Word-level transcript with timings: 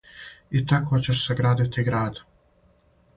"И 0.59 0.61
тако 0.71 0.99
ћеш 1.07 1.21
саградити 1.27 1.83
града." 1.91 2.25